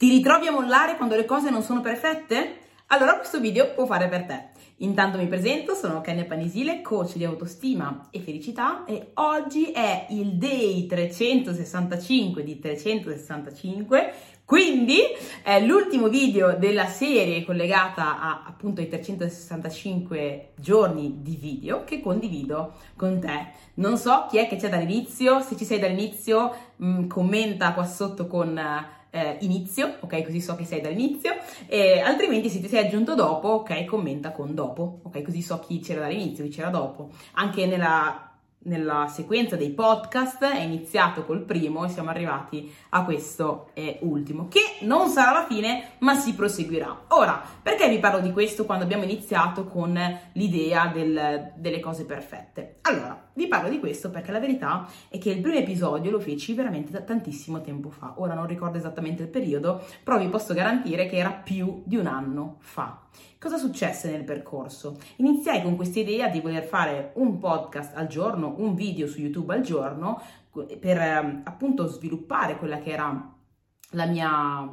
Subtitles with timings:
[0.00, 2.56] Ti ritrovi a mollare quando le cose non sono perfette?
[2.86, 4.44] Allora questo video può fare per te.
[4.78, 10.38] Intanto mi presento, sono Kenya Panisile, coach di autostima e felicità e oggi è il
[10.38, 14.14] day 365 di 365,
[14.46, 15.00] quindi
[15.42, 22.72] è l'ultimo video della serie collegata a, appunto ai 365 giorni di video che condivido
[22.96, 23.48] con te.
[23.74, 27.84] Non so chi è che c'è dall'inizio, se ci sei dall'inizio mh, mm, commenta qua
[27.84, 28.58] sotto con
[29.10, 30.24] eh, inizio, ok?
[30.24, 31.34] Così so che sei dall'inizio,
[31.66, 33.84] e altrimenti se ti sei aggiunto dopo, ok?
[33.84, 35.22] Commenta con dopo, ok?
[35.22, 37.10] Così so chi c'era dall'inizio, chi c'era dopo.
[37.32, 38.30] Anche nella
[38.62, 44.48] nella sequenza dei podcast è iniziato col primo e siamo arrivati a questo eh, ultimo,
[44.48, 47.04] che non sarà la fine, ma si proseguirà.
[47.08, 49.98] Ora, perché vi parlo di questo quando abbiamo iniziato con
[50.32, 52.78] l'idea del, delle cose perfette?
[52.82, 56.54] Allora, vi parlo di questo perché la verità è che il primo episodio lo feci
[56.54, 58.14] veramente da tantissimo tempo fa.
[58.16, 62.06] Ora non ricordo esattamente il periodo, però vi posso garantire che era più di un
[62.06, 63.02] anno fa.
[63.38, 64.98] Cosa successe nel percorso?
[65.16, 69.54] Iniziai con questa idea di voler fare un podcast al giorno, un video su YouTube
[69.54, 70.20] al giorno,
[70.78, 73.34] per ehm, appunto sviluppare quella che era
[73.92, 74.68] la mia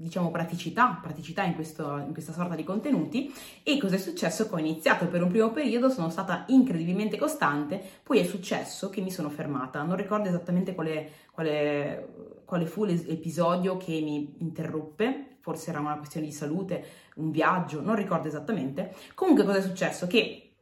[0.00, 4.48] diciamo praticità, praticità in, questo, in, questa sorta di contenuti e cosa è successo?
[4.48, 9.00] Che ho iniziato per un primo periodo, sono stata incredibilmente costante, poi è successo che
[9.00, 15.70] mi sono fermata, non ricordo esattamente quale, quale, quale fu l'episodio che mi interruppe, forse
[15.70, 16.84] era una questione di salute,
[17.16, 18.94] un viaggio, non ricordo esattamente.
[19.14, 20.06] Comunque cosa è successo?
[20.06, 20.52] Che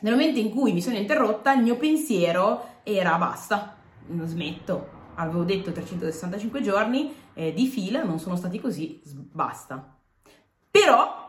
[0.00, 3.78] nel momento in cui mi sono interrotta il mio pensiero era basta,
[4.24, 9.00] smetto, avevo detto 365 giorni eh, di fila, non sono stati così,
[9.32, 9.96] basta.
[10.70, 11.24] Però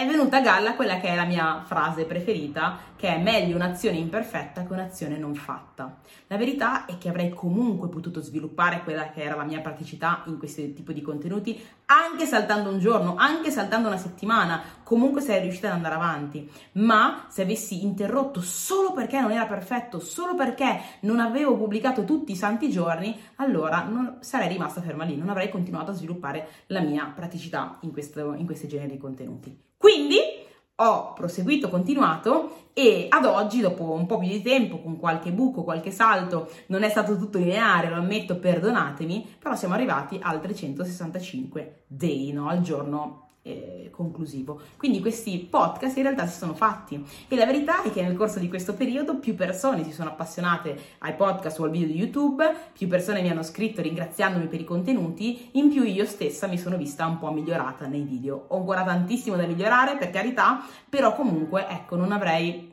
[0.00, 3.98] è venuta a galla quella che è la mia frase preferita, che è meglio un'azione
[3.98, 5.98] imperfetta che un'azione non fatta.
[6.28, 10.38] La verità è che avrei comunque potuto sviluppare quella che era la mia praticità in
[10.38, 15.68] questo tipo di contenuti, anche saltando un giorno, anche saltando una settimana, comunque sarei riuscita
[15.68, 16.50] ad andare avanti.
[16.72, 22.32] Ma se avessi interrotto solo perché non era perfetto, solo perché non avevo pubblicato tutti
[22.32, 26.80] i santi giorni, allora non, sarei rimasta ferma lì, non avrei continuato a sviluppare la
[26.80, 29.56] mia praticità in, questo, in questi generi di contenuti.
[29.76, 30.16] Quindi
[30.74, 35.62] ho proseguito, continuato e ad oggi, dopo un po' più di tempo, con qualche buco,
[35.62, 41.84] qualche salto, non è stato tutto lineare, lo ammetto, perdonatemi, però siamo arrivati al 365
[41.86, 42.48] day, no?
[42.48, 44.60] al giorno eh, conclusivo.
[44.76, 48.38] Quindi questi podcast in realtà si sono fatti e la verità è che nel corso
[48.38, 52.44] di questo periodo più persone si sono appassionate ai podcast o al video di YouTube,
[52.72, 56.76] più persone mi hanno scritto ringraziandomi per i contenuti, in più io stessa mi sono
[56.76, 58.44] vista un po' migliorata nei video.
[58.48, 62.69] Ho ancora tantissimo da migliorare, per carità, però comunque ecco, non avrei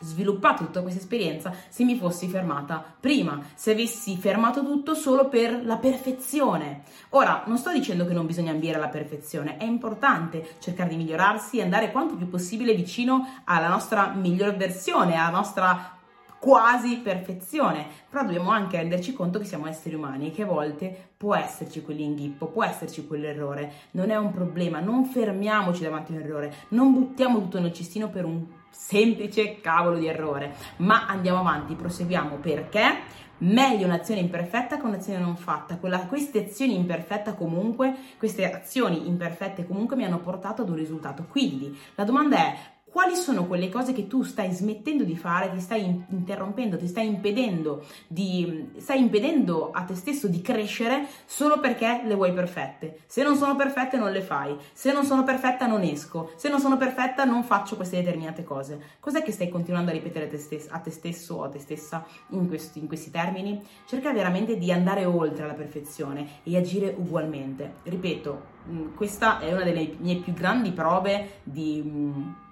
[0.00, 5.64] sviluppato tutta questa esperienza se mi fossi fermata prima, se avessi fermato tutto solo per
[5.64, 6.82] la perfezione.
[7.10, 11.58] Ora, non sto dicendo che non bisogna ambire alla perfezione, è importante cercare di migliorarsi
[11.58, 15.96] e andare quanto più possibile vicino alla nostra miglior versione, alla nostra
[16.38, 21.10] quasi perfezione, però dobbiamo anche renderci conto che siamo esseri umani e che a volte
[21.16, 26.22] può esserci quell'inghippo, può esserci quell'errore, non è un problema, non fermiamoci davanti a un
[26.22, 31.74] errore, non buttiamo tutto nel cestino per un semplice cavolo di errore, ma andiamo avanti,
[31.74, 35.76] proseguiamo perché meglio un'azione imperfetta che un'azione non fatta.
[35.76, 41.26] Quella, queste azioni imperfette comunque, queste azioni imperfette comunque mi hanno portato ad un risultato.
[41.28, 42.56] Quindi la domanda è
[42.90, 47.06] quali sono quelle cose che tu stai smettendo di fare, ti stai interrompendo, ti stai
[47.06, 53.00] impedendo, di, stai impedendo a te stesso di crescere solo perché le vuoi perfette.
[53.06, 56.60] Se non sono perfette non le fai, se non sono perfetta non esco, se non
[56.60, 58.80] sono perfetta non faccio queste determinate cose.
[59.00, 61.58] Cos'è che stai continuando a ripetere a te, stesso, a te stesso o a te
[61.58, 63.62] stessa in questi, in questi termini?
[63.86, 67.74] Cerca veramente di andare oltre la perfezione e agire ugualmente.
[67.82, 68.56] Ripeto,
[68.94, 72.46] questa è una delle mie più grandi prove di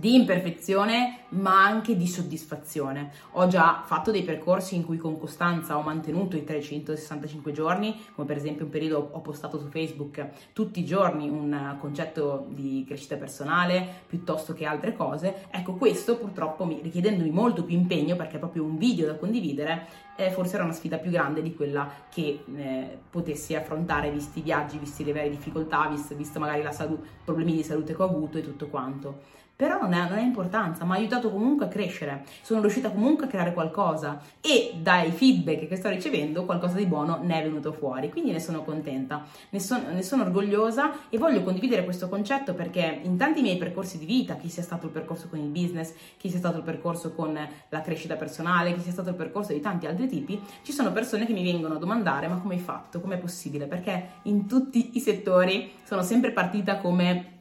[0.00, 3.12] di imperfezione ma anche di soddisfazione.
[3.32, 8.26] Ho già fatto dei percorsi in cui con costanza ho mantenuto i 365 giorni, come
[8.26, 13.16] per esempio un periodo ho postato su Facebook tutti i giorni un concetto di crescita
[13.16, 15.46] personale piuttosto che altre cose.
[15.50, 19.86] Ecco, questo purtroppo mi, richiedendomi molto più impegno perché è proprio un video da condividere,
[20.16, 24.42] eh, forse era una sfida più grande di quella che eh, potessi affrontare visti i
[24.42, 28.06] viaggi, visti le varie difficoltà, visto, visto magari i salu- problemi di salute che ho
[28.06, 31.68] avuto e tutto quanto però non, è, non ha importanza, mi ha aiutato comunque a
[31.68, 34.18] crescere, sono riuscita comunque a creare qualcosa.
[34.40, 38.40] E dai feedback che sto ricevendo qualcosa di buono ne è venuto fuori, quindi ne
[38.40, 43.42] sono contenta, ne, son, ne sono orgogliosa e voglio condividere questo concetto perché in tanti
[43.42, 46.56] miei percorsi di vita, chi sia stato il percorso con il business, chi sia stato
[46.56, 50.40] il percorso con la crescita personale, chi sia stato il percorso di tanti altri tipi,
[50.62, 53.66] ci sono persone che mi vengono a domandare ma come hai fatto, come è possibile,
[53.66, 57.39] perché in tutti i settori sono sempre partita come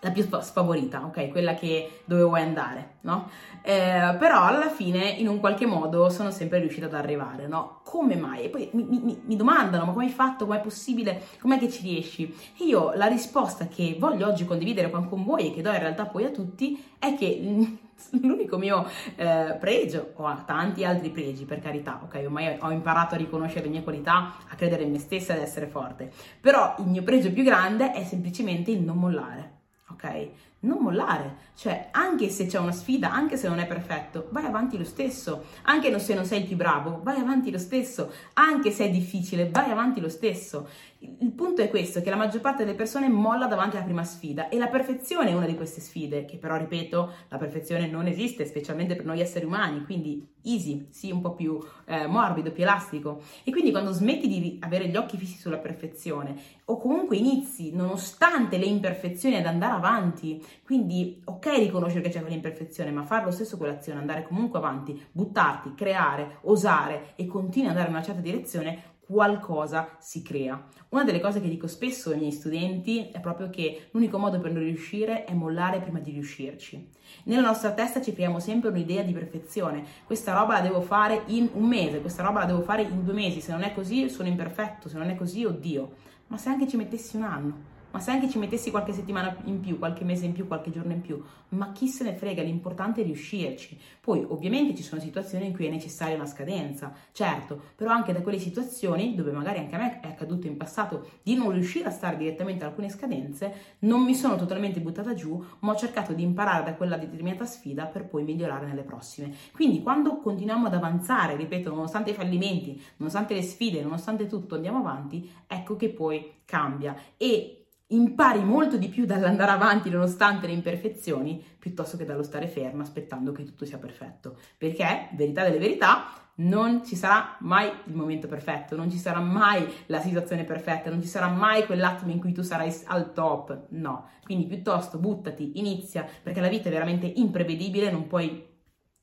[0.00, 1.30] la più sfavorita, ok?
[1.30, 3.28] Quella che dove vuoi andare, no?
[3.62, 7.80] Eh, però alla fine in un qualche modo sono sempre riuscita ad arrivare, no?
[7.84, 8.44] Come mai?
[8.44, 10.46] E poi mi, mi, mi domandano, ma come hai fatto?
[10.46, 11.22] Com'è possibile?
[11.38, 12.34] Com'è che ci riesci?
[12.58, 16.06] E io la risposta che voglio oggi condividere con voi e che do in realtà
[16.06, 17.78] poi a tutti è che
[18.22, 18.86] l'unico mio
[19.16, 22.22] eh, pregio, ho tanti altri pregi per carità, ok?
[22.24, 25.66] Ormai ho imparato a riconoscere le mie qualità, a credere in me stessa ed essere
[25.66, 26.10] forte,
[26.40, 29.58] però il mio pregio più grande è semplicemente il non mollare
[30.02, 30.49] ok?
[30.62, 34.76] Non mollare, cioè anche se c'è una sfida, anche se non è perfetto, vai avanti
[34.76, 38.84] lo stesso, anche se non sei il più bravo, vai avanti lo stesso, anche se
[38.84, 40.68] è difficile, vai avanti lo stesso.
[41.02, 44.50] Il punto è questo, che la maggior parte delle persone molla davanti alla prima sfida.
[44.50, 48.44] E la perfezione è una di queste sfide, che però, ripeto, la perfezione non esiste,
[48.44, 53.22] specialmente per noi esseri umani, quindi easy, sì, un po' più eh, morbido, più elastico.
[53.44, 56.36] E quindi quando smetti di avere gli occhi fissi sulla perfezione
[56.66, 62.90] o comunque inizi, nonostante le imperfezioni, ad andare avanti, quindi ok riconoscere che c'è quell'imperfezione,
[62.90, 67.88] ma fare lo stesso quell'azione, andare comunque avanti, buttarti, creare, osare e continui ad andare
[67.90, 70.68] in una certa direzione, qualcosa si crea.
[70.90, 74.52] Una delle cose che dico spesso ai miei studenti è proprio che l'unico modo per
[74.52, 76.88] non riuscire è mollare prima di riuscirci.
[77.24, 79.84] Nella nostra testa ci creiamo sempre un'idea di perfezione.
[80.04, 83.14] Questa roba la devo fare in un mese, questa roba la devo fare in due
[83.14, 83.40] mesi.
[83.40, 85.92] Se non è così sono imperfetto, se non è così, oddio.
[86.28, 87.56] Ma se anche ci mettessi un anno,
[87.90, 90.92] ma se anche ci mettessi qualche settimana in più, qualche mese in più, qualche giorno
[90.92, 93.78] in più, ma chi se ne frega, l'importante è riuscirci.
[94.00, 98.22] Poi ovviamente ci sono situazioni in cui è necessaria una scadenza, certo, però anche da
[98.22, 101.90] quelle situazioni dove magari anche a me è accaduto in passato di non riuscire a
[101.90, 106.22] stare direttamente ad alcune scadenze, non mi sono totalmente buttata giù, ma ho cercato di
[106.22, 109.34] imparare da quella determinata sfida per poi migliorare nelle prossime.
[109.52, 114.78] Quindi quando continuiamo ad avanzare, ripeto, nonostante i fallimenti, nonostante le sfide, nonostante tutto, andiamo
[114.78, 117.59] avanti, ecco che poi cambia e
[117.90, 123.32] impari molto di più dall'andare avanti nonostante le imperfezioni, piuttosto che dallo stare ferma aspettando
[123.32, 124.36] che tutto sia perfetto.
[124.56, 126.06] Perché, verità delle verità,
[126.40, 131.02] non ci sarà mai il momento perfetto, non ci sarà mai la situazione perfetta, non
[131.02, 133.66] ci sarà mai quell'attimo in cui tu sarai al top.
[133.70, 138.48] No, quindi piuttosto buttati, inizia, perché la vita è veramente imprevedibile, non puoi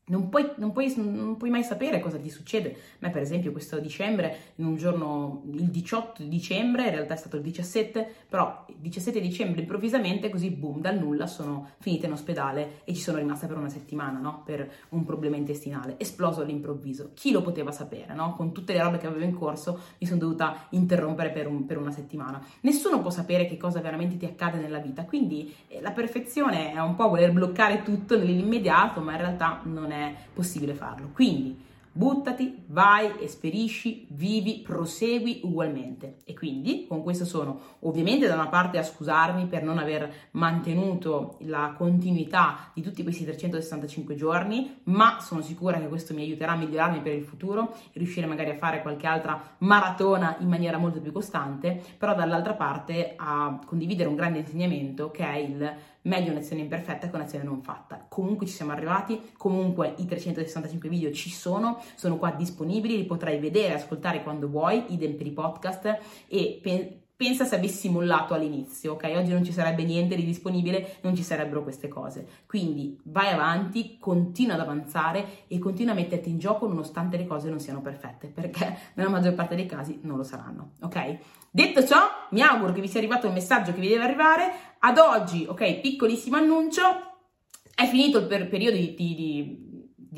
[0.08, 2.70] non puoi, non, puoi, non puoi, mai sapere cosa ti succede.
[2.70, 7.18] A me, per esempio, questo dicembre, in un giorno, il 18 dicembre, in realtà è
[7.18, 12.14] stato il 17, però il 17 dicembre improvvisamente, così boom, dal nulla sono finita in
[12.14, 14.44] ospedale e ci sono rimasta per una settimana, no?
[14.46, 17.12] Per un problema intestinale, esploso all'improvviso.
[17.14, 18.34] Chi lo poteva sapere, no?
[18.36, 21.78] Con tutte le robe che avevo in corso, mi sono dovuta interrompere per, un, per
[21.78, 22.42] una settimana.
[22.62, 26.80] Nessuno può sapere che cosa veramente ti accade nella vita, quindi eh, la perfezione è
[26.80, 31.10] un po' voler bloccare tutto nell'immediato, ma in realtà non è è possibile farlo.
[31.14, 31.66] Quindi
[31.98, 36.18] buttati, vai, esperisci, vivi, prosegui ugualmente.
[36.26, 41.38] E quindi con questo sono ovviamente da una parte a scusarmi per non aver mantenuto
[41.42, 46.58] la continuità di tutti questi 365 giorni, ma sono sicura che questo mi aiuterà a
[46.58, 51.12] migliorarmi per il futuro riuscire magari a fare qualche altra maratona in maniera molto più
[51.12, 55.76] costante, però dall'altra parte a condividere un grande insegnamento che è il
[56.08, 58.06] meglio un'azione imperfetta che un'azione non fatta.
[58.08, 63.40] Comunque ci siamo arrivati, comunque i 365 video ci sono, sono qua disponibili, li potrai
[63.40, 68.94] vedere, ascoltare quando vuoi, idem per i podcast e pe- pensa se avessi mollato all'inizio,
[68.94, 69.12] ok?
[69.16, 72.28] Oggi non ci sarebbe niente di disponibile, non ci sarebbero queste cose.
[72.46, 77.50] Quindi vai avanti, continua ad avanzare e continua a metterti in gioco nonostante le cose
[77.50, 81.18] non siano perfette, perché nella maggior parte dei casi non lo saranno, ok?
[81.50, 81.98] Detto ciò,
[82.32, 84.52] mi auguro che vi sia arrivato il messaggio che vi deve arrivare.
[84.80, 86.84] Ad oggi, ok, piccolissimo annuncio,
[87.74, 89.67] è finito il per- periodo di, di, di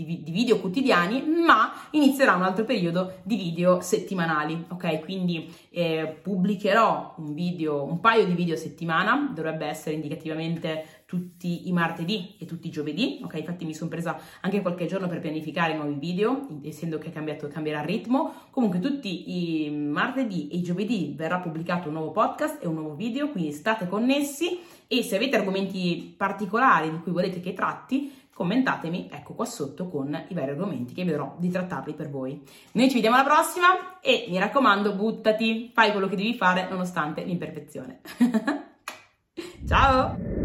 [0.06, 5.00] di, di, video quotidiani, ma inizierà un altro periodo di video settimanali, ok?
[5.02, 11.68] Quindi eh, pubblicherò un video, un paio di video a settimana, dovrebbe essere indicativamente tutti
[11.68, 13.34] i martedì e tutti i giovedì, ok?
[13.36, 17.82] Infatti mi sono presa anche qualche giorno per pianificare nuovi video, essendo che cambiato, cambierà
[17.82, 18.34] il ritmo.
[18.52, 22.94] Comunque tutti i martedì e i giovedì verrà pubblicato un nuovo podcast e un nuovo
[22.94, 24.60] video, quindi state connessi
[24.92, 30.18] e se avete argomenti particolari di cui volete che tratti, commentatemi, ecco qua sotto con
[30.30, 32.42] i vari argomenti che vedrò di trattarli per voi.
[32.72, 37.22] Noi ci vediamo alla prossima e mi raccomando, buttati, fai quello che devi fare nonostante
[37.22, 38.00] l'imperfezione.
[39.68, 40.39] Ciao!